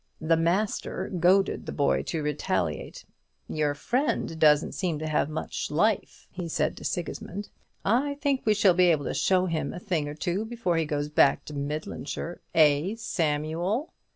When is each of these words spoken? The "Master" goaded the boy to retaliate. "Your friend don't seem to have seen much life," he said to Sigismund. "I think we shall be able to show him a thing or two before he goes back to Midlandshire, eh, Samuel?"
The 0.19 0.35
"Master" 0.35 1.09
goaded 1.19 1.67
the 1.67 1.71
boy 1.71 2.01
to 2.07 2.23
retaliate. 2.23 3.05
"Your 3.47 3.75
friend 3.75 4.39
don't 4.39 4.73
seem 4.73 4.97
to 4.97 5.05
have 5.05 5.27
seen 5.27 5.33
much 5.35 5.69
life," 5.69 6.27
he 6.31 6.47
said 6.49 6.75
to 6.77 6.83
Sigismund. 6.83 7.49
"I 7.85 8.15
think 8.15 8.41
we 8.43 8.55
shall 8.55 8.73
be 8.73 8.85
able 8.85 9.05
to 9.05 9.13
show 9.13 9.45
him 9.45 9.71
a 9.75 9.79
thing 9.79 10.07
or 10.09 10.15
two 10.15 10.43
before 10.43 10.77
he 10.77 10.85
goes 10.85 11.07
back 11.09 11.45
to 11.45 11.53
Midlandshire, 11.53 12.41
eh, 12.55 12.95
Samuel?" 12.97 13.93